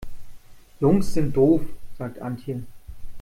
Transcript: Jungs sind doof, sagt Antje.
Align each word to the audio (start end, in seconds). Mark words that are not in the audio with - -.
Jungs 0.79 1.13
sind 1.13 1.37
doof, 1.37 1.61
sagt 1.99 2.17
Antje. 2.23 2.63